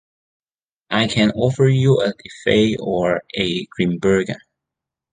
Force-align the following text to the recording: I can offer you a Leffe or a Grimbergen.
I 0.89 1.05
can 1.07 1.29
offer 1.33 1.67
you 1.67 1.99
a 2.01 2.11
Leffe 2.13 2.75
or 2.79 3.21
a 3.37 3.67
Grimbergen. 3.67 4.39